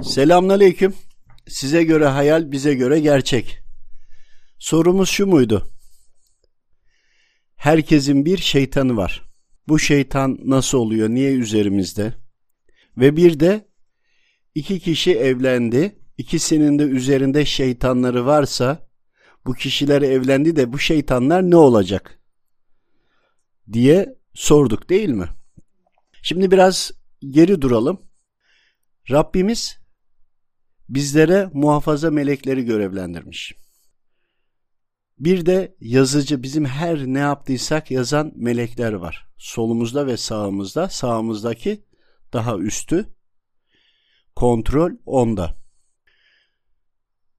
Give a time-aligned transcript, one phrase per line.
[0.00, 0.94] Selamünaleyküm.
[1.48, 3.58] Size göre hayal, bize göre gerçek.
[4.58, 5.68] Sorumuz şu muydu?
[7.56, 9.22] Herkesin bir şeytanı var.
[9.68, 12.14] Bu şeytan nasıl oluyor, niye üzerimizde?
[12.96, 13.68] Ve bir de
[14.54, 15.98] iki kişi evlendi.
[16.18, 18.88] İkisinin de üzerinde şeytanları varsa
[19.46, 22.22] bu kişiler evlendi de bu şeytanlar ne olacak?
[23.72, 25.28] diye sorduk değil mi?
[26.22, 26.92] Şimdi biraz
[27.30, 28.00] geri duralım.
[29.10, 29.78] Rabbimiz
[30.94, 33.54] bizlere muhafaza melekleri görevlendirmiş.
[35.18, 39.26] Bir de yazıcı bizim her ne yaptıysak yazan melekler var.
[39.38, 40.88] Solumuzda ve sağımızda.
[40.88, 41.84] Sağımızdaki
[42.32, 43.06] daha üstü.
[44.36, 45.56] Kontrol onda.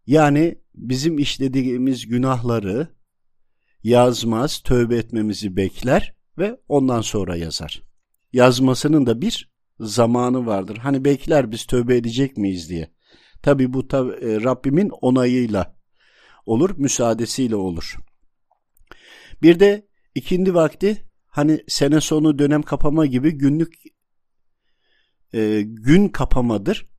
[0.07, 2.87] Yani bizim işlediğimiz günahları
[3.83, 7.83] yazmaz, tövbe etmemizi bekler ve ondan sonra yazar.
[8.33, 10.77] Yazmasının da bir zamanı vardır.
[10.77, 12.92] Hani bekler biz tövbe edecek miyiz diye.
[13.43, 15.75] Tabi bu e, Rabbimin onayıyla
[16.45, 17.97] olur, müsaadesiyle olur.
[19.41, 23.73] Bir de ikindi vakti hani sene sonu dönem kapama gibi günlük
[25.33, 26.89] e, gün kapamadır.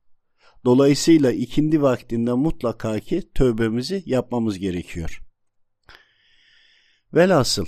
[0.65, 5.21] Dolayısıyla ikindi vaktinde mutlaka ki tövbemizi yapmamız gerekiyor.
[7.13, 7.65] Velhasıl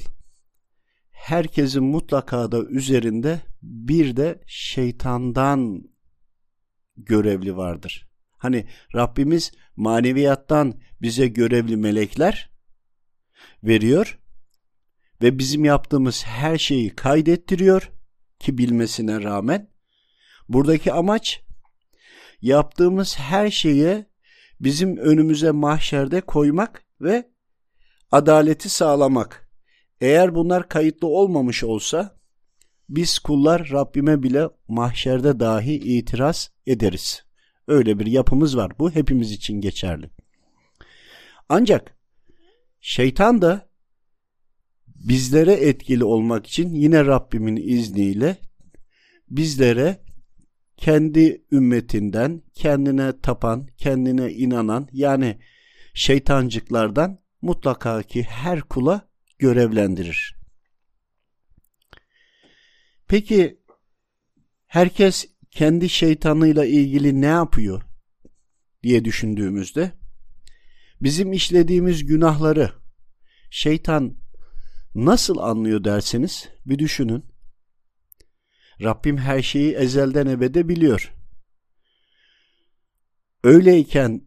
[1.11, 5.83] herkesin mutlaka da üzerinde bir de şeytandan
[6.97, 8.06] görevli vardır.
[8.37, 12.49] Hani Rabbimiz maneviyattan bize görevli melekler
[13.63, 14.19] veriyor
[15.21, 17.91] ve bizim yaptığımız her şeyi kaydettiriyor
[18.39, 19.69] ki bilmesine rağmen.
[20.49, 21.41] Buradaki amaç
[22.41, 24.05] yaptığımız her şeye
[24.59, 27.31] bizim önümüze mahşerde koymak ve
[28.11, 29.49] adaleti sağlamak.
[30.01, 32.17] Eğer bunlar kayıtlı olmamış olsa
[32.89, 37.26] biz kullar Rabbime bile mahşerde dahi itiraz ederiz.
[37.67, 38.71] Öyle bir yapımız var.
[38.79, 40.09] Bu hepimiz için geçerli.
[41.49, 41.97] Ancak
[42.79, 43.69] şeytan da
[44.87, 48.37] bizlere etkili olmak için yine Rabbimin izniyle
[49.29, 50.01] bizlere
[50.77, 55.39] kendi ümmetinden kendine tapan, kendine inanan yani
[55.93, 60.35] şeytancıklardan mutlaka ki her kula görevlendirir.
[63.07, 63.61] Peki
[64.65, 67.81] herkes kendi şeytanıyla ilgili ne yapıyor
[68.83, 69.91] diye düşündüğümüzde
[71.01, 72.71] bizim işlediğimiz günahları
[73.49, 74.17] şeytan
[74.95, 77.25] nasıl anlıyor derseniz bir düşünün.
[78.81, 81.13] Rabbim her şeyi ezelden ebede biliyor.
[83.43, 84.21] Öyleyken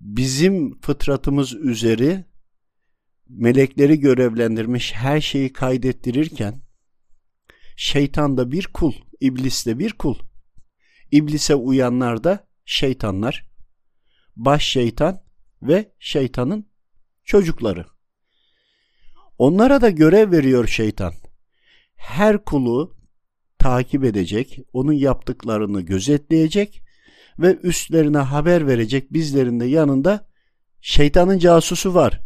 [0.00, 2.24] bizim fıtratımız üzeri
[3.28, 6.62] melekleri görevlendirmiş her şeyi kaydettirirken
[7.76, 10.16] şeytan da bir kul, iblis de bir kul.
[11.14, 13.46] İblise uyanlar da şeytanlar,
[14.36, 15.22] baş şeytan
[15.62, 16.66] ve şeytanın
[17.24, 17.86] çocukları.
[19.38, 21.14] Onlara da görev veriyor şeytan.
[21.96, 22.96] Her kulu
[23.58, 26.82] takip edecek, onun yaptıklarını gözetleyecek
[27.38, 30.28] ve üstlerine haber verecek bizlerin de yanında
[30.80, 32.20] şeytanın casusu var.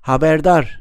[0.00, 0.80] Haberdar.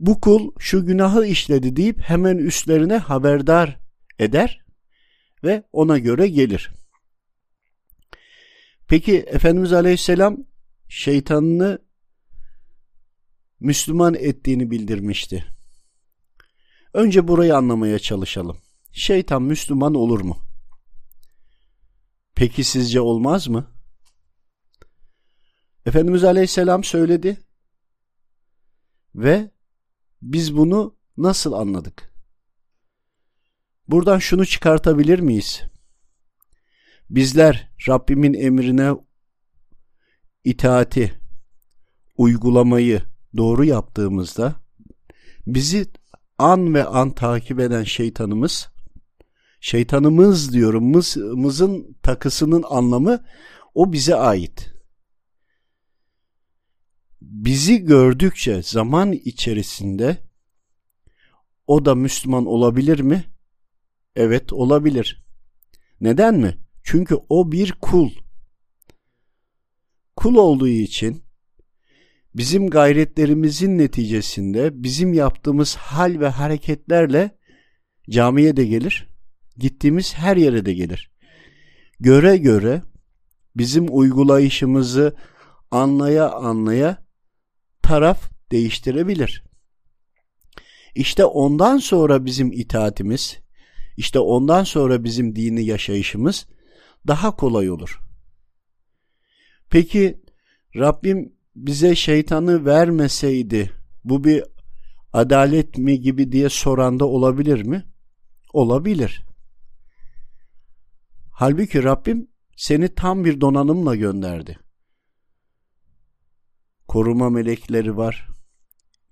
[0.00, 3.85] Bu kul şu günahı işledi deyip hemen üstlerine haberdar
[4.18, 4.64] eder
[5.44, 6.70] ve ona göre gelir.
[8.88, 10.36] Peki Efendimiz Aleyhisselam
[10.88, 11.78] şeytanını
[13.60, 15.46] Müslüman ettiğini bildirmişti.
[16.92, 18.58] Önce burayı anlamaya çalışalım.
[18.92, 20.38] Şeytan Müslüman olur mu?
[22.34, 23.70] Peki sizce olmaz mı?
[25.86, 27.38] Efendimiz Aleyhisselam söyledi
[29.14, 29.50] ve
[30.22, 32.15] biz bunu nasıl anladık?
[33.88, 35.62] Buradan şunu çıkartabilir miyiz?
[37.10, 38.92] Bizler Rabbimin emrine
[40.44, 41.20] itaati,
[42.16, 43.02] uygulamayı
[43.36, 44.54] doğru yaptığımızda
[45.46, 45.86] bizi
[46.38, 48.68] an ve an takip eden şeytanımız
[49.60, 53.24] şeytanımız diyorum mız, mızın takısının anlamı
[53.74, 54.72] o bize ait.
[57.20, 60.16] Bizi gördükçe zaman içerisinde
[61.66, 63.24] o da Müslüman olabilir mi?
[64.16, 65.24] Evet olabilir.
[66.00, 66.58] Neden mi?
[66.82, 68.10] Çünkü o bir kul.
[70.16, 71.22] Kul olduğu için
[72.34, 77.38] bizim gayretlerimizin neticesinde bizim yaptığımız hal ve hareketlerle
[78.10, 79.08] camiye de gelir,
[79.56, 81.10] gittiğimiz her yere de gelir.
[82.00, 82.82] Göre göre
[83.56, 85.16] bizim uygulayışımızı
[85.70, 87.06] anlaya anlaya
[87.82, 89.44] taraf değiştirebilir.
[90.94, 93.38] İşte ondan sonra bizim itaatimiz,
[93.96, 96.46] İşte ondan sonra bizim dini yaşayışımız
[97.06, 98.00] daha kolay olur.
[99.70, 100.20] Peki
[100.76, 103.72] Rabbim bize şeytanı vermeseydi
[104.04, 104.44] bu bir
[105.12, 107.84] adalet mi gibi diye soranda olabilir mi?
[108.52, 109.26] Olabilir.
[111.32, 114.58] Halbuki Rabbim seni tam bir donanımla gönderdi.
[116.88, 118.28] Koruma melekleri var,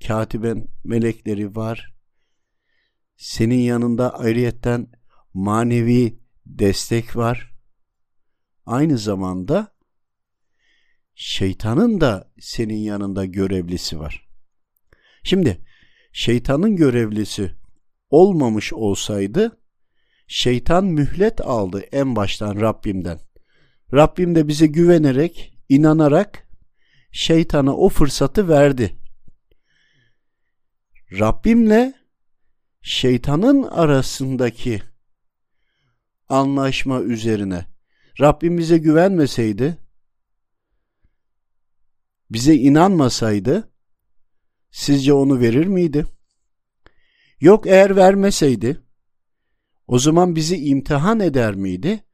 [0.06, 1.94] katiben melekleri var.
[3.16, 4.87] Senin yanında ayrıyetten
[5.34, 7.55] manevi destek var.
[8.66, 9.75] Aynı zamanda
[11.14, 14.28] şeytanın da senin yanında görevlisi var.
[15.22, 15.64] Şimdi
[16.12, 17.55] şeytanın görevlisi
[18.11, 19.61] olmamış olsaydı
[20.26, 23.20] şeytan mühlet aldı en baştan Rabbimden.
[23.93, 26.49] Rabbim de bize güvenerek, inanarak
[27.12, 28.96] şeytana o fırsatı verdi.
[31.19, 31.94] Rabbimle
[32.84, 34.82] şeytanın arasındaki
[36.28, 37.66] anlaşma üzerine
[38.20, 39.78] Rabbim bize güvenmeseydi,
[42.31, 43.72] bize inanmasaydı,
[44.70, 46.06] sizce onu verir miydi?
[47.40, 48.81] Yok eğer vermeseydi,
[49.87, 52.04] o zaman bizi imtihan eder miydi?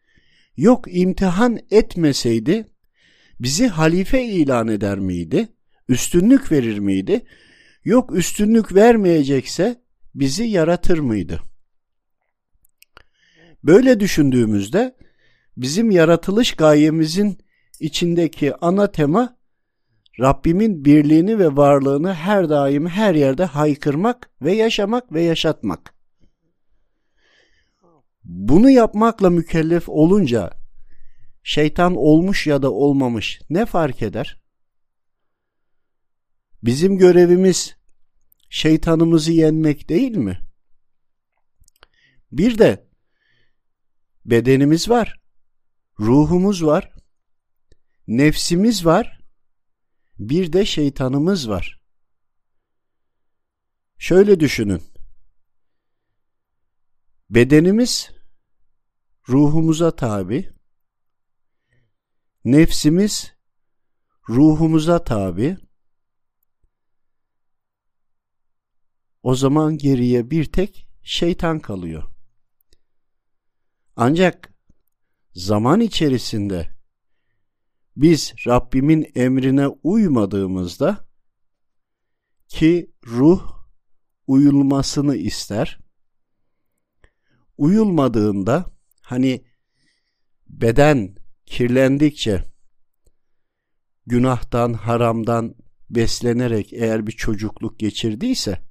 [0.57, 2.69] Yok imtihan etmeseydi,
[3.41, 5.49] bizi halife ilan eder miydi?
[5.89, 7.27] Üstünlük verir miydi?
[7.85, 11.41] Yok üstünlük vermeyecekse bizi yaratır mıydı?
[13.65, 14.97] Böyle düşündüğümüzde
[15.57, 17.39] bizim yaratılış gayemizin
[17.81, 19.37] içindeki ana tema
[20.21, 25.95] Rabbimin birliğini ve varlığını her daim her yerde haykırmak ve yaşamak ve yaşatmak.
[28.25, 30.51] Bunu yapmakla mükellef olunca
[31.43, 34.41] şeytan olmuş ya da olmamış ne fark eder?
[36.63, 37.77] Bizim görevimiz
[38.51, 40.41] şeytanımızı yenmek değil mi?
[42.33, 42.89] Bir de
[44.25, 45.21] bedenimiz var,
[46.01, 46.93] ruhumuz var,
[48.07, 49.21] nefsimiz var,
[50.19, 51.81] bir de şeytanımız var.
[53.99, 54.83] Şöyle düşünün.
[57.31, 58.11] Bedenimiz
[59.29, 60.53] ruhumuza tabi,
[62.45, 63.33] nefsimiz
[64.29, 65.70] ruhumuza tabi.
[69.23, 72.03] O zaman geriye bir tek şeytan kalıyor.
[73.97, 74.55] Ancak
[75.35, 76.69] zaman içerisinde
[77.97, 81.09] biz Rabbimin emrine uymadığımızda
[82.49, 83.61] ki ruh
[84.27, 85.79] uyulmasını ister.
[87.59, 88.71] Uyulmadığında
[89.03, 89.45] hani
[90.47, 91.17] beden
[91.47, 92.45] kirlendikçe
[94.07, 95.55] günahtan, haramdan
[95.91, 98.70] beslenerek eğer bir çocukluk geçirdiyse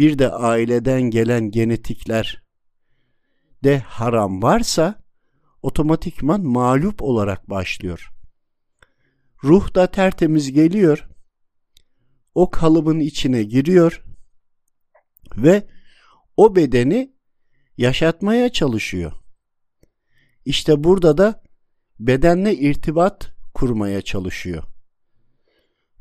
[0.00, 2.42] bir de aileden gelen genetikler
[3.64, 5.02] de haram varsa
[5.62, 8.10] otomatikman mağlup olarak başlıyor.
[9.44, 11.08] Ruh da tertemiz geliyor.
[12.34, 14.04] O kalıbın içine giriyor
[15.36, 15.68] ve
[16.36, 17.14] o bedeni
[17.76, 19.12] yaşatmaya çalışıyor.
[20.44, 21.42] İşte burada da
[21.98, 24.64] bedenle irtibat kurmaya çalışıyor.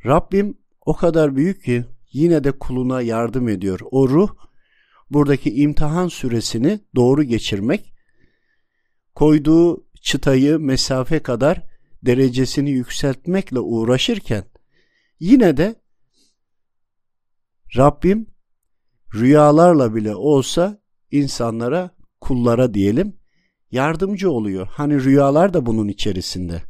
[0.06, 3.79] Rabbim o kadar büyük ki yine de kuluna yardım ediyor.
[3.91, 4.29] O ruh
[5.09, 7.94] buradaki imtihan süresini doğru geçirmek,
[9.15, 11.63] koyduğu çıtayı mesafe kadar
[12.04, 14.44] derecesini yükseltmekle uğraşırken
[15.19, 15.75] yine de
[17.78, 18.28] Rabbim
[19.13, 23.19] rüyalarla bile olsa insanlara, kullara diyelim
[23.71, 24.68] yardımcı oluyor.
[24.71, 26.63] Hani rüyalar da bunun içerisinde.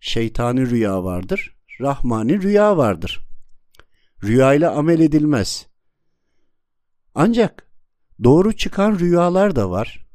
[0.00, 3.27] Şeytani rüya vardır, Rahmani rüya vardır.
[4.24, 5.66] Rüyayla amel edilmez.
[7.14, 7.70] Ancak
[8.24, 10.06] doğru çıkan rüyalar da var.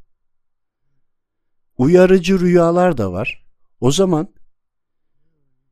[1.77, 3.45] Uyarıcı rüyalar da var.
[3.79, 4.27] O zaman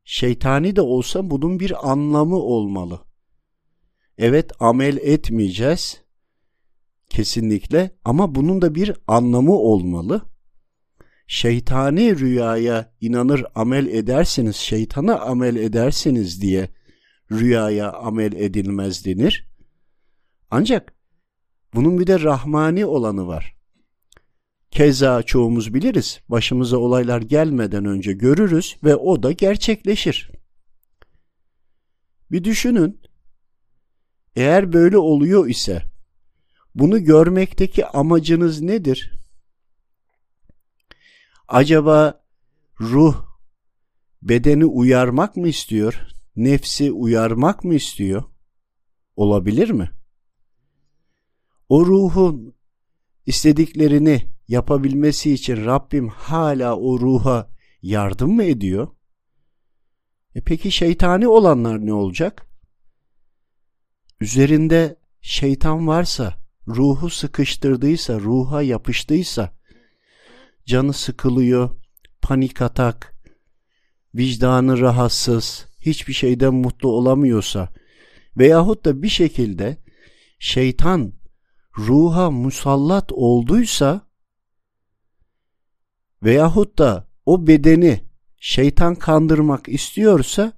[0.04, 3.00] şeytani de olsa bunun bir anlamı olmalı.
[4.18, 6.02] Evet amel etmeyeceğiz
[7.10, 10.22] kesinlikle ama bunun da bir anlamı olmalı.
[11.26, 16.68] Şeytani rüyaya inanır amel edersiniz, şeytana amel edersiniz diye
[17.32, 19.46] rüyaya amel edilmez denir.
[20.50, 20.94] Ancak
[21.74, 23.56] bunun bir de rahmani olanı var.
[24.70, 30.30] Keza çoğumuz biliriz, başımıza olaylar gelmeden önce görürüz ve o da gerçekleşir.
[32.30, 33.00] Bir düşünün,
[34.36, 35.82] eğer böyle oluyor ise
[36.74, 39.12] bunu görmekteki amacınız nedir?
[41.48, 42.24] Acaba
[42.80, 43.26] ruh
[44.22, 46.11] bedeni uyarmak mı istiyor?
[46.36, 48.24] Nefsi uyarmak mı istiyor?
[49.16, 49.90] Olabilir mi?
[51.68, 52.54] O ruhun
[53.26, 57.50] istediklerini yapabilmesi için Rabbim hala o ruha
[57.82, 58.88] yardım mı ediyor?
[60.34, 62.46] E peki şeytani olanlar ne olacak?
[64.20, 66.34] Üzerinde şeytan varsa,
[66.68, 69.56] ruhu sıkıştırdıysa, ruha yapıştıysa,
[70.66, 71.80] canı sıkılıyor,
[72.22, 73.14] panik atak,
[74.14, 77.68] vicdanı rahatsız, hiçbir şeyden mutlu olamıyorsa
[78.36, 79.76] veyahut da bir şekilde
[80.38, 81.12] şeytan
[81.78, 84.00] ruha musallat olduysa
[86.22, 88.00] veyahut da o bedeni
[88.40, 90.52] şeytan kandırmak istiyorsa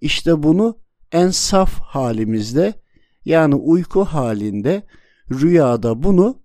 [0.00, 0.78] işte bunu
[1.12, 2.74] en saf halimizde
[3.24, 4.86] yani uyku halinde
[5.30, 6.42] rüyada bunu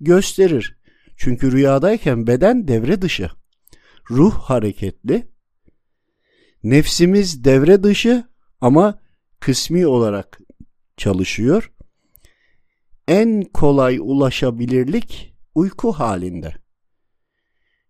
[0.00, 0.80] gösterir.
[1.16, 3.30] Çünkü rüyadayken beden devre dışı.
[4.10, 5.29] Ruh hareketli.
[6.62, 8.24] Nefsimiz devre dışı
[8.60, 8.98] ama
[9.40, 10.40] kısmi olarak
[10.96, 11.72] çalışıyor.
[13.08, 16.54] En kolay ulaşabilirlik uyku halinde.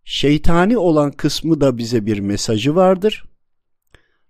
[0.05, 3.25] Şeytani olan kısmı da bize bir mesajı vardır.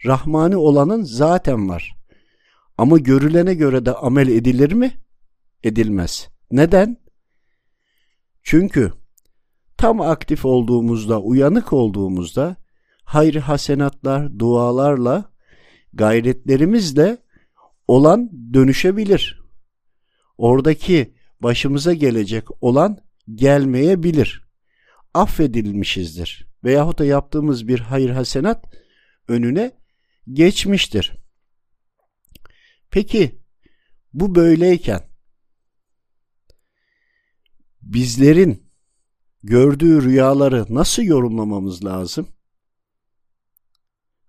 [0.07, 1.97] Rahmani olanın zaten var.
[2.79, 4.93] Ama görülene göre de amel edilir mi?
[5.65, 6.29] Edilmez.
[6.51, 6.97] Neden?
[8.43, 8.93] Çünkü
[9.77, 12.57] tam aktif olduğumuzda, uyanık olduğumuzda
[13.11, 15.33] hayır hasenatlar, dualarla,
[15.93, 17.19] gayretlerimizle
[17.89, 19.41] olan dönüşebilir.
[20.39, 22.99] Oradaki başımıza gelecek olan
[23.35, 24.49] gelmeyebilir.
[25.15, 26.47] Affedilmişizdir.
[26.65, 28.75] Veyahut da yaptığımız bir hayır hasenat
[29.29, 29.73] önüne
[30.33, 31.13] geçmiştir.
[32.91, 33.41] Peki
[34.13, 35.01] bu böyleyken
[37.83, 38.71] bizlerin
[39.43, 42.27] gördüğü rüyaları nasıl yorumlamamız lazım?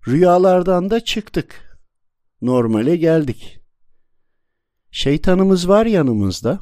[0.07, 1.79] Rüyalardan da çıktık.
[2.41, 3.59] Normale geldik.
[4.91, 6.59] Şeytanımız var yanımızda.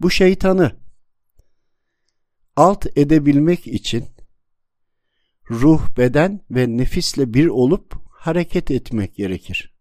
[0.00, 0.76] Bu şeytanı
[2.56, 4.04] alt edebilmek için
[5.50, 9.74] ruh, beden ve nefisle bir olup hareket etmek gerekir.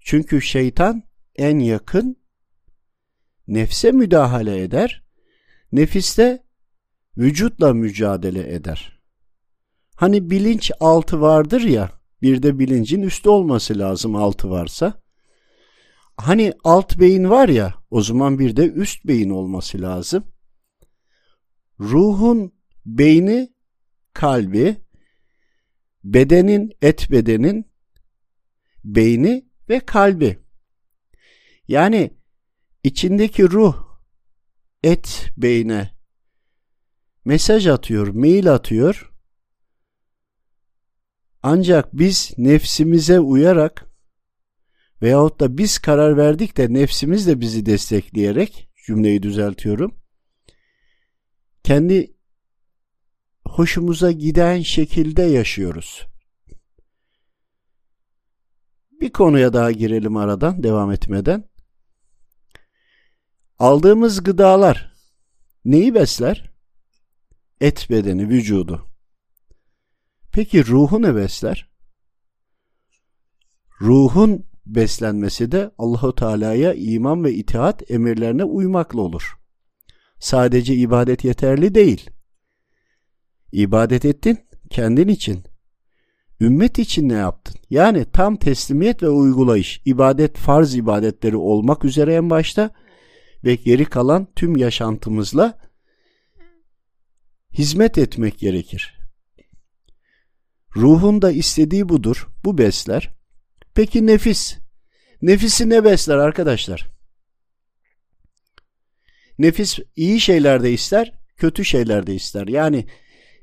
[0.00, 1.02] Çünkü şeytan
[1.36, 2.16] en yakın
[3.48, 5.04] nefse müdahale eder,
[5.72, 6.44] nefiste
[7.16, 8.99] vücutla mücadele eder.
[10.00, 11.90] Hani bilinç altı vardır ya,
[12.22, 15.02] bir de bilincin üstü olması lazım altı varsa.
[16.16, 20.24] Hani alt beyin var ya, o zaman bir de üst beyin olması lazım.
[21.80, 22.52] Ruhun
[22.86, 23.54] beyni
[24.12, 24.76] kalbi,
[26.04, 27.66] bedenin et bedenin
[28.84, 30.38] beyni ve kalbi.
[31.68, 32.10] Yani
[32.84, 33.74] içindeki ruh
[34.82, 35.90] et beyne
[37.24, 39.09] mesaj atıyor, mail atıyor.
[41.42, 43.86] Ancak biz nefsimize uyarak
[45.02, 49.94] veyahut da biz karar verdik de nefsimiz de bizi destekleyerek cümleyi düzeltiyorum.
[51.62, 52.14] Kendi
[53.46, 56.06] hoşumuza giden şekilde yaşıyoruz.
[59.00, 61.50] Bir konuya daha girelim aradan devam etmeden.
[63.58, 64.92] Aldığımız gıdalar
[65.64, 66.50] neyi besler?
[67.60, 68.89] Et bedeni, vücudu.
[70.32, 71.70] Peki ruhu ne besler?
[73.80, 79.38] Ruhun beslenmesi de Allahu Teala'ya iman ve itaat emirlerine uymakla olur.
[80.18, 82.10] Sadece ibadet yeterli değil.
[83.52, 84.38] İbadet ettin
[84.70, 85.44] kendin için.
[86.40, 87.60] Ümmet için ne yaptın?
[87.70, 92.70] Yani tam teslimiyet ve uygulayış, ibadet farz ibadetleri olmak üzere en başta
[93.44, 95.58] ve geri kalan tüm yaşantımızla
[97.52, 98.99] hizmet etmek gerekir.
[100.76, 102.28] Ruhun da istediği budur.
[102.44, 103.14] Bu besler.
[103.74, 104.58] Peki nefis?
[105.22, 106.90] Nefisi ne besler arkadaşlar?
[109.38, 112.46] Nefis iyi şeyler de ister, kötü şeyler de ister.
[112.46, 112.86] Yani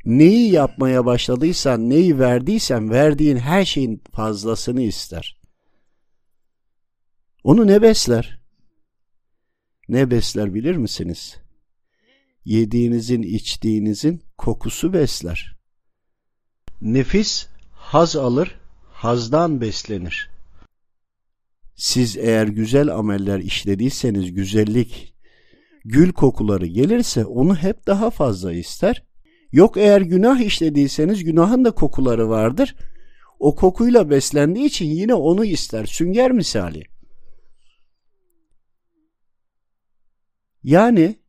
[0.06, 5.42] neyi yapmaya başladıysan, neyi verdiysen verdiğin her şeyin fazlasını ister.
[7.44, 8.42] Onu ne besler?
[9.90, 11.38] Ne besler bilir misiniz?
[12.46, 15.57] Yediğinizin, içtiğinizin kokusu besler.
[16.82, 18.60] Nefis haz alır,
[18.92, 20.30] hazdan beslenir.
[21.76, 25.16] Siz eğer güzel ameller işlediyseniz güzellik,
[25.86, 29.08] gül kokuları gelirse onu hep daha fazla ister
[29.52, 32.76] Yok eğer günah işlediyseniz günahın da kokuları vardır.
[33.40, 35.86] O kokuyla beslendiği için yine onu ister.
[35.86, 36.84] Sünger misali.
[40.64, 41.20] Yani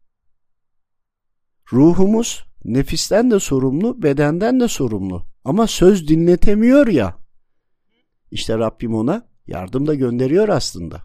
[1.73, 5.28] ruhumuz nefisten de sorumlu, bedenden de sorumlu.
[5.49, 7.19] Ama söz dinletemiyor ya.
[8.31, 11.03] İşte Rabbim ona yardım da gönderiyor aslında.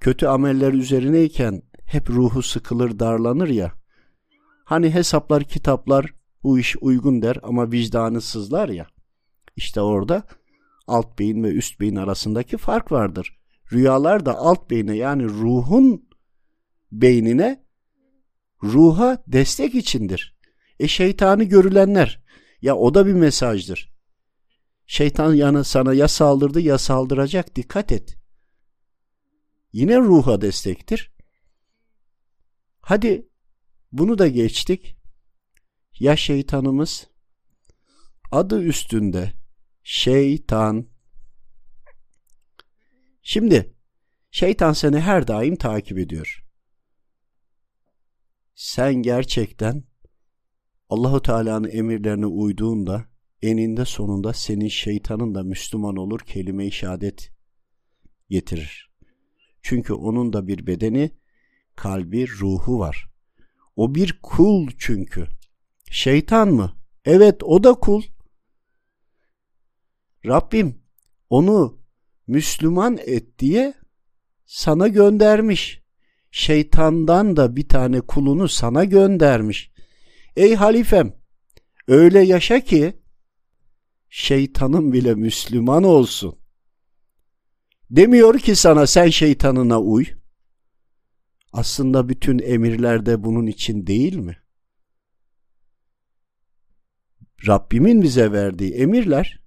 [0.00, 3.72] Kötü ameller üzerineyken hep ruhu sıkılır darlanır ya.
[4.64, 8.86] Hani hesaplar kitaplar bu iş uygun der ama vicdanı sızlar ya.
[9.56, 10.22] İşte orada
[10.86, 13.38] alt beyin ve üst beyin arasındaki fark vardır.
[13.72, 16.08] Rüyalar da alt beyine yani ruhun
[16.92, 17.64] beynine
[18.62, 20.36] ruha destek içindir.
[20.80, 22.21] E şeytanı görülenler
[22.62, 23.92] ya o da bir mesajdır.
[24.86, 28.16] Şeytan yanı sana ya saldırdı ya saldıracak dikkat et.
[29.72, 31.12] Yine ruha destektir.
[32.80, 33.28] Hadi
[33.92, 34.96] bunu da geçtik.
[35.98, 37.06] Ya şeytanımız
[38.30, 39.32] adı üstünde
[39.82, 40.88] şeytan.
[43.22, 43.74] Şimdi
[44.30, 46.44] şeytan seni her daim takip ediyor.
[48.54, 49.84] Sen gerçekten
[50.92, 53.04] Allahu Teala'nın emirlerine uyduğunda
[53.42, 57.30] eninde sonunda senin şeytanın da Müslüman olur kelime-i şehadet
[58.30, 58.90] getirir.
[59.62, 61.10] Çünkü onun da bir bedeni,
[61.76, 63.06] kalbi, ruhu var.
[63.76, 65.26] O bir kul çünkü.
[65.90, 66.72] Şeytan mı?
[67.04, 68.02] Evet o da kul.
[70.26, 70.82] Rabbim
[71.30, 71.80] onu
[72.26, 73.74] Müslüman et diye
[74.46, 75.82] sana göndermiş.
[76.30, 79.71] Şeytandan da bir tane kulunu sana göndermiş.
[80.36, 81.16] Ey halifem
[81.88, 83.02] öyle yaşa ki
[84.08, 86.38] şeytanın bile Müslüman olsun.
[87.90, 90.06] Demiyor ki sana sen şeytanına uy.
[91.52, 94.38] Aslında bütün emirler de bunun için değil mi?
[97.46, 99.42] Rabbimin bize verdiği emirler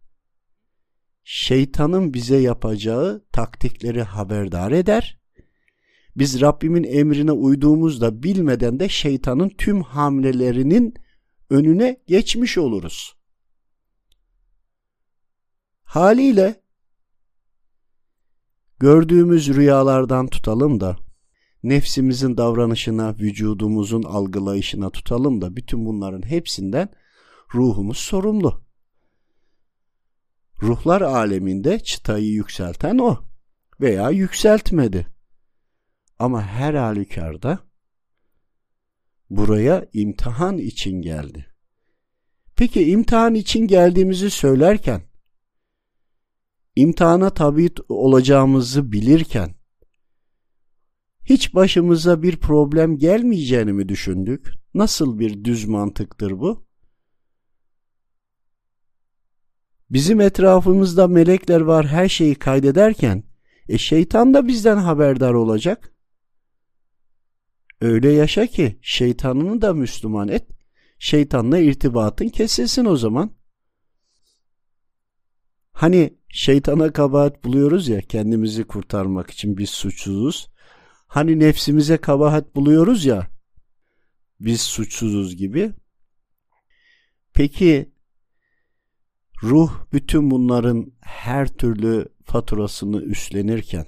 [1.24, 5.20] şeytanın bize yapacağı taktikleri haberdar eder.
[6.18, 10.94] Biz Rabbimin emrine uyduğumuzda bilmeden de şeytanın tüm hamlelerinin
[11.50, 13.16] önüne geçmiş oluruz.
[15.84, 16.62] Haliyle
[18.80, 20.98] gördüğümüz rüyalardan tutalım da
[21.64, 26.90] nefsimizin davranışına, vücudumuzun algılayışına tutalım da bütün bunların hepsinden
[27.56, 28.66] ruhumuz sorumlu.
[30.62, 33.18] Ruhlar aleminde çıtayı yükselten o
[33.82, 35.15] veya yükseltmedi.
[36.20, 37.60] Ama her halükarda
[39.30, 41.46] buraya imtihan için geldi.
[42.56, 45.02] Peki imtihan için geldiğimizi söylerken
[46.76, 49.56] imtihana tabi olacağımızı bilirken
[51.24, 54.54] hiç başımıza bir problem gelmeyeceğini mi düşündük?
[54.74, 56.66] Nasıl bir düz mantıktır bu?
[59.90, 63.24] Bizim etrafımızda melekler var her şeyi kaydederken
[63.70, 65.95] e şeytan da bizden haberdar olacak.
[67.82, 70.48] Öyle yaşa ki şeytanını da Müslüman et.
[71.00, 73.32] Şeytanla irtibatın kesilsin o zaman.
[75.72, 80.50] Hani şeytana kabahat buluyoruz ya kendimizi kurtarmak için biz suçsuzuz.
[81.08, 83.28] Hani nefsimize kabahat buluyoruz ya
[84.40, 85.72] biz suçsuzuz gibi.
[87.34, 87.92] Peki
[89.44, 93.86] ruh bütün bunların her türlü faturasını üstlenirken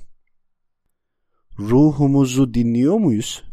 [1.60, 3.47] ruhumuzu dinliyor muyuz?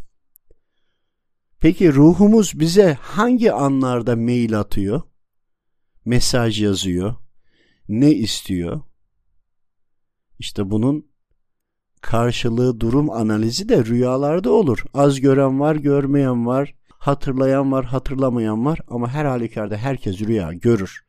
[1.64, 5.03] Peki ruhumuz bize hangi anlarda mail atıyor?
[6.05, 7.14] Mesaj yazıyor?
[7.88, 8.81] Ne istiyor?
[10.38, 11.07] İşte bunun
[12.00, 14.85] karşılığı durum analizi de rüyalarda olur.
[14.94, 21.07] Az gören var, görmeyen var, hatırlayan var, hatırlamayan var ama her halükarda herkes rüya görür.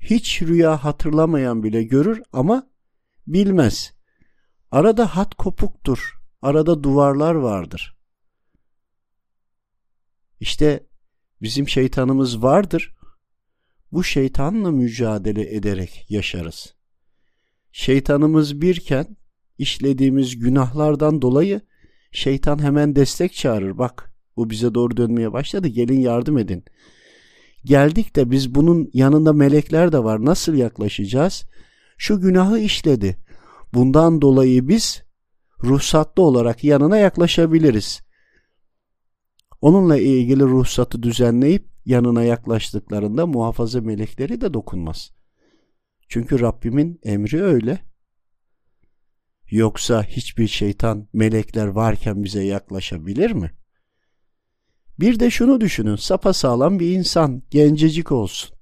[0.00, 2.70] Hiç rüya hatırlamayan bile görür ama
[3.26, 3.92] bilmez.
[4.70, 6.18] Arada hat kopuktur.
[6.42, 7.97] Arada duvarlar vardır.
[10.40, 10.86] İşte
[11.42, 12.94] bizim şeytanımız vardır.
[13.92, 16.74] Bu şeytanla mücadele ederek yaşarız.
[17.72, 19.16] Şeytanımız birken
[19.58, 21.60] işlediğimiz günahlardan dolayı
[22.12, 23.78] şeytan hemen destek çağırır.
[23.78, 26.64] Bak bu bize doğru dönmeye başladı gelin yardım edin.
[27.64, 31.44] Geldik de biz bunun yanında melekler de var nasıl yaklaşacağız?
[31.96, 33.16] Şu günahı işledi.
[33.74, 35.02] Bundan dolayı biz
[35.64, 38.00] ruhsatlı olarak yanına yaklaşabiliriz.
[39.60, 45.10] Onunla ilgili ruhsatı düzenleyip yanına yaklaştıklarında muhafaza melekleri de dokunmaz.
[46.08, 47.78] Çünkü Rabbimin emri öyle.
[49.50, 53.50] Yoksa hiçbir şeytan melekler varken bize yaklaşabilir mi?
[55.00, 58.56] Bir de şunu düşünün, sapasağlam bir insan, gencecik olsun.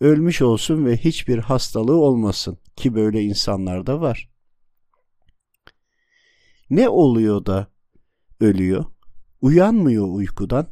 [0.00, 4.30] Ölmüş olsun ve hiçbir hastalığı olmasın ki böyle insanlar da var.
[6.70, 7.72] Ne oluyor da
[8.40, 8.84] ölüyor?
[9.40, 10.68] Uyanmıyor uykudan.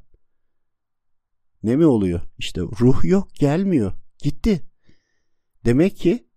[1.62, 2.20] Ne mi oluyor?
[2.38, 3.92] İşte ruh yok, gelmiyor.
[4.18, 4.70] Gitti.
[5.64, 6.29] Demek ki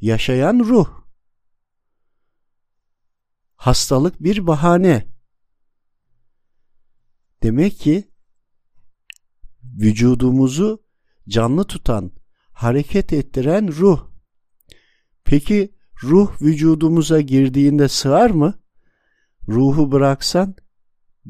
[0.00, 1.04] yaşayan ruh.
[3.56, 5.08] Hastalık bir bahane.
[7.42, 8.10] Demek ki
[9.62, 10.84] vücudumuzu
[11.28, 12.12] canlı tutan,
[12.52, 14.10] hareket ettiren ruh.
[15.24, 18.54] Peki ruh vücudumuza girdiğinde sığar mı?
[19.48, 20.56] Ruhu bıraksan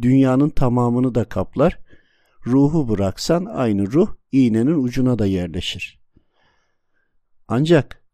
[0.03, 1.79] dünyanın tamamını da kaplar.
[2.47, 6.01] Ruhu bıraksan aynı ruh iğnenin ucuna da yerleşir.
[7.49, 8.05] Ancak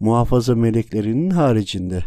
[0.00, 2.04] muhafaza meleklerinin haricinde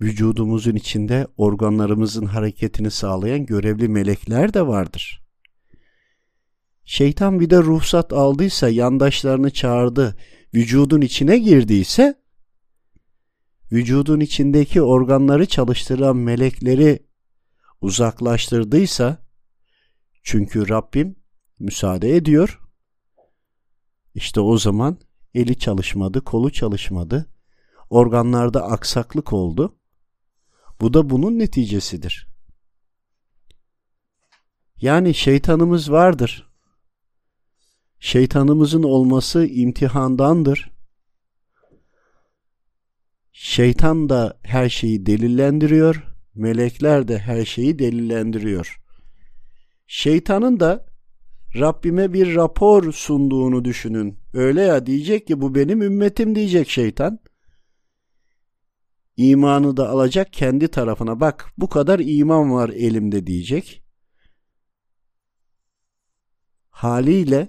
[0.00, 5.24] vücudumuzun içinde organlarımızın hareketini sağlayan görevli melekler de vardır.
[6.84, 10.16] Şeytan bir de ruhsat aldıysa, yandaşlarını çağırdı,
[10.54, 12.23] vücudun içine girdiyse,
[13.72, 17.06] vücudun içindeki organları çalıştıran melekleri
[17.80, 19.18] uzaklaştırdıysa,
[20.22, 21.16] çünkü Rabbim
[21.58, 22.60] müsaade ediyor,
[24.14, 24.98] işte o zaman
[25.34, 27.26] eli çalışmadı, kolu çalışmadı,
[27.90, 29.76] organlarda aksaklık oldu.
[30.80, 32.28] Bu da bunun neticesidir.
[34.80, 36.50] Yani şeytanımız vardır.
[38.00, 40.73] Şeytanımızın olması imtihandandır.
[43.36, 48.80] Şeytan da her şeyi delillendiriyor, melekler de her şeyi delillendiriyor.
[49.86, 50.86] Şeytanın da
[51.56, 54.18] Rabbime bir rapor sunduğunu düşünün.
[54.32, 57.18] Öyle ya diyecek ki bu benim ümmetim diyecek şeytan.
[59.16, 61.20] İmanı da alacak kendi tarafına.
[61.20, 63.84] Bak bu kadar iman var elimde diyecek.
[66.70, 67.48] Haliyle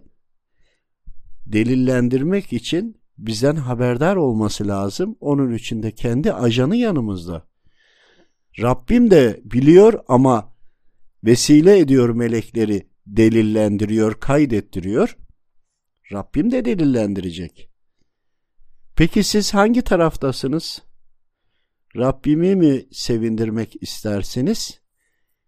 [1.46, 5.18] delillendirmek için bizden haberdar olması lazım.
[5.20, 7.48] Onun için de kendi ajanı yanımızda.
[8.62, 10.56] Rabbim de biliyor ama
[11.24, 15.18] vesile ediyor melekleri, delillendiriyor, kaydettiriyor.
[16.12, 17.70] Rabbim de delillendirecek.
[18.96, 20.82] Peki siz hangi taraftasınız?
[21.96, 24.82] Rabbimi mi sevindirmek istersiniz?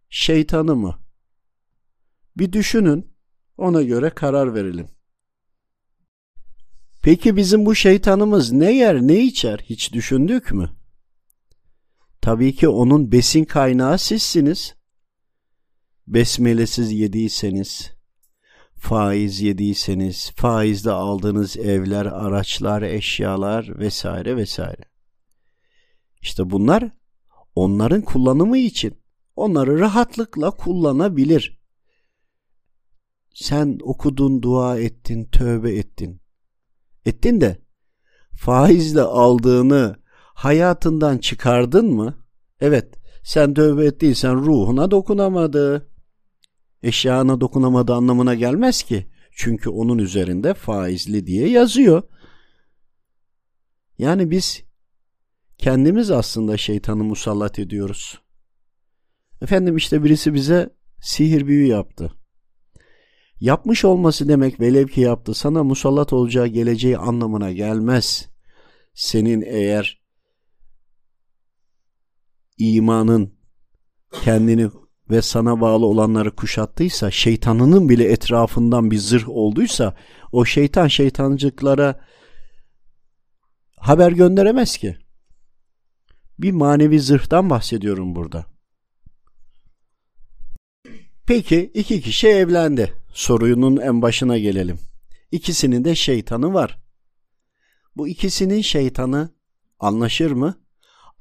[0.09, 0.99] Şeytanı mı?
[2.37, 3.13] Bir düşünün,
[3.57, 4.87] ona göre karar verelim.
[7.01, 10.69] Peki bizim bu şeytanımız ne yer ne içer hiç düşündük mü?
[12.21, 14.75] Tabii ki onun besin kaynağı sizsiniz.
[16.07, 17.91] Besmelesiz yediyseniz,
[18.75, 24.83] faiz yediyseniz, faizle aldığınız evler, araçlar, eşyalar vesaire vesaire.
[26.21, 26.91] İşte bunlar
[27.55, 28.97] onların kullanımı için.
[29.35, 31.61] Onları rahatlıkla kullanabilir.
[33.33, 36.21] Sen okudun, dua ettin, tövbe ettin
[37.07, 37.57] ettin de
[38.35, 39.95] faizle aldığını
[40.33, 42.15] hayatından çıkardın mı?
[42.59, 45.89] Evet sen tövbe ettiysen ruhuna dokunamadı.
[46.83, 49.07] Eşyana dokunamadı anlamına gelmez ki.
[49.31, 52.03] Çünkü onun üzerinde faizli diye yazıyor.
[53.97, 54.63] Yani biz
[55.57, 58.21] kendimiz aslında şeytanı musallat ediyoruz.
[59.41, 60.69] Efendim işte birisi bize
[61.01, 62.16] sihir büyü yaptı.
[63.39, 68.29] Yapmış olması demek velev ki yaptı sana musallat olacağı geleceği anlamına gelmez.
[68.93, 70.01] Senin eğer
[72.57, 73.33] imanın
[74.23, 74.69] kendini
[75.09, 79.95] ve sana bağlı olanları kuşattıysa, şeytanının bile etrafından bir zırh olduysa,
[80.31, 82.05] o şeytan şeytancıklara
[83.77, 84.97] haber gönderemez ki.
[86.39, 88.45] Bir manevi zırhtan bahsediyorum burada.
[91.25, 92.93] Peki iki kişi evlendi.
[93.17, 94.79] Sorunun en başına gelelim.
[95.31, 96.79] İkisinin de şeytanı var.
[97.95, 99.35] Bu ikisinin şeytanı
[99.79, 100.65] anlaşır mı?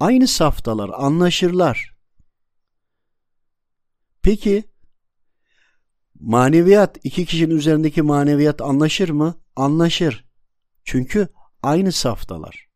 [0.01, 1.97] Aynı saftalar, anlaşırlar.
[4.23, 4.65] Peki
[6.21, 9.41] maneviyat, iki kişinin üzerindeki maneviyat anlaşır mı?
[9.57, 10.25] Anlaşır.
[10.85, 11.29] Çünkü
[11.63, 12.69] aynı saftalar.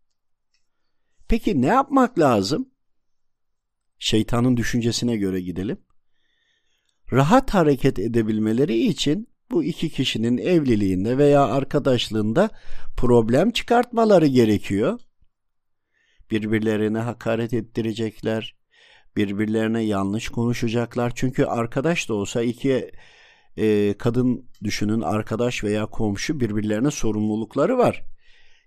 [1.29, 2.69] Peki ne yapmak lazım?
[3.99, 5.79] Şeytanın düşüncesine göre gidelim
[7.13, 12.51] rahat hareket edebilmeleri için bu iki kişinin evliliğinde veya arkadaşlığında
[12.97, 15.01] problem çıkartmaları gerekiyor.
[16.31, 18.57] Birbirlerine hakaret ettirecekler,
[19.17, 21.13] birbirlerine yanlış konuşacaklar.
[21.15, 22.91] Çünkü arkadaş da olsa iki
[23.57, 28.03] e, kadın düşünün arkadaş veya komşu birbirlerine sorumlulukları var.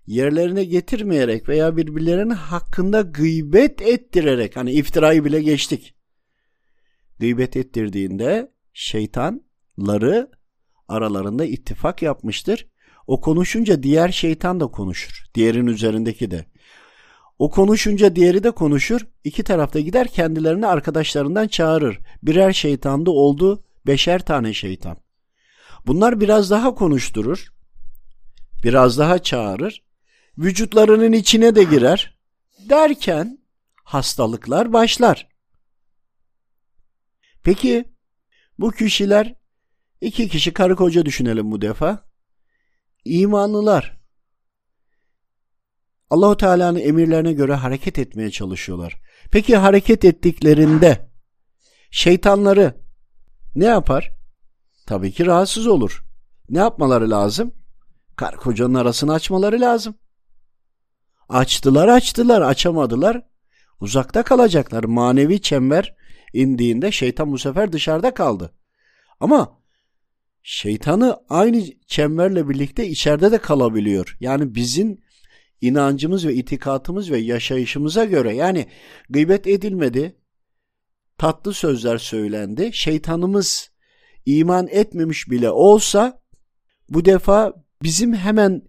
[0.06, 5.93] Yerlerine getirmeyerek veya birbirlerinin hakkında gıybet ettirerek hani iftirayı bile geçtik
[7.20, 10.30] gıybet ettirdiğinde şeytanları
[10.88, 12.66] aralarında ittifak yapmıştır.
[13.06, 15.24] O konuşunca diğer şeytan da konuşur.
[15.34, 16.44] Diğerin üzerindeki de.
[17.38, 19.06] O konuşunca diğeri de konuşur.
[19.24, 21.98] İki tarafta gider kendilerini arkadaşlarından çağırır.
[22.22, 24.96] Birer şeytanda oldu beşer tane şeytan.
[25.86, 27.52] Bunlar biraz daha konuşturur.
[28.64, 29.82] Biraz daha çağırır.
[30.38, 32.18] Vücutlarının içine de girer.
[32.70, 33.38] Derken
[33.84, 35.33] hastalıklar başlar.
[37.44, 37.94] Peki
[38.58, 39.34] bu kişiler
[40.00, 42.04] iki kişi karı koca düşünelim bu defa.
[43.04, 44.00] İmanlılar.
[46.10, 49.00] Allahu Teala'nın emirlerine göre hareket etmeye çalışıyorlar.
[49.30, 51.10] Peki hareket ettiklerinde
[51.90, 52.74] şeytanları
[53.54, 54.10] ne yapar?
[54.86, 56.04] Tabii ki rahatsız olur.
[56.48, 57.54] Ne yapmaları lazım?
[58.16, 59.94] Karı kocanın arasını açmaları lazım.
[61.28, 63.22] Açtılar açtılar açamadılar.
[63.80, 64.84] Uzakta kalacaklar.
[64.84, 65.96] Manevi çember
[66.34, 68.54] indiğinde şeytan bu sefer dışarıda kaldı.
[69.20, 69.58] Ama
[70.42, 74.16] şeytanı aynı çemberle birlikte içeride de kalabiliyor.
[74.20, 74.98] Yani bizim
[75.60, 78.66] inancımız ve itikatımız ve yaşayışımıza göre yani
[79.10, 80.16] gıybet edilmedi,
[81.18, 83.70] tatlı sözler söylendi, şeytanımız
[84.26, 86.22] iman etmemiş bile olsa
[86.88, 88.62] bu defa bizim hemen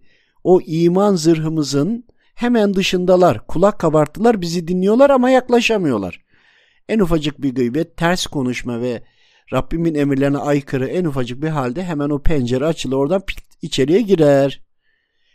[0.44, 3.46] o iman zırhımızın hemen dışındalar.
[3.46, 6.25] Kulak kabarttılar, bizi dinliyorlar ama yaklaşamıyorlar.
[6.88, 9.02] En ufacık bir gıybet, ters konuşma ve
[9.52, 13.22] Rabbimin emirlerine aykırı en ufacık bir halde hemen o pencere açılır oradan
[13.62, 14.62] içeriye girer.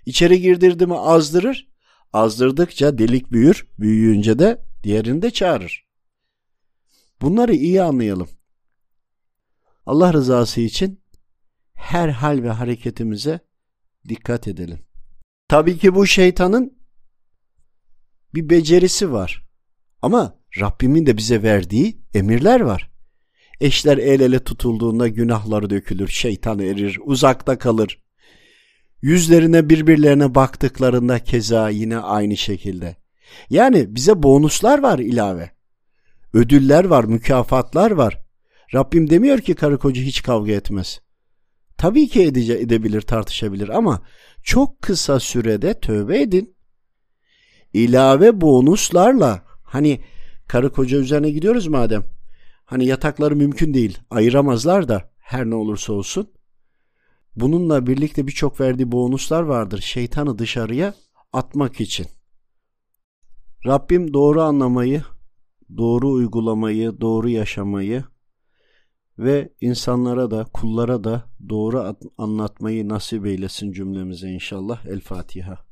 [0.05, 1.71] İçeri girdirdi mi azdırır.
[2.13, 5.87] Azdırdıkça delik büyür, büyüyünce de diğerini de çağırır.
[7.21, 8.29] Bunları iyi anlayalım.
[9.85, 11.03] Allah rızası için
[11.73, 13.39] her hal ve hareketimize
[14.09, 14.79] dikkat edelim.
[15.47, 16.77] Tabii ki bu şeytanın
[18.33, 19.43] bir becerisi var.
[20.01, 22.91] Ama Rabbimin de bize verdiği emirler var.
[23.61, 28.01] Eşler el ele tutulduğunda günahları dökülür, şeytan erir, uzakta kalır.
[29.01, 32.95] Yüzlerine birbirlerine baktıklarında keza yine aynı şekilde.
[33.49, 35.51] Yani bize bonuslar var ilave.
[36.33, 38.21] Ödüller var, mükafatlar var.
[38.73, 41.01] Rabbim demiyor ki karı koca hiç kavga etmez.
[41.77, 44.01] Tabii ki edece, edebilir, tartışabilir ama
[44.43, 46.55] çok kısa sürede tövbe edin.
[47.73, 50.01] İlave bonuslarla hani
[50.51, 52.03] karı koca üzerine gidiyoruz madem.
[52.65, 56.27] Hani yatakları mümkün değil, ayıramazlar da her ne olursa olsun.
[57.35, 60.93] Bununla birlikte birçok verdiği bonuslar vardır şeytanı dışarıya
[61.33, 62.07] atmak için.
[63.65, 65.03] Rabbim doğru anlamayı,
[65.77, 68.03] doğru uygulamayı, doğru yaşamayı
[69.19, 74.85] ve insanlara da kullara da doğru anlatmayı nasip eylesin cümlemize inşallah.
[74.85, 75.70] El Fatiha.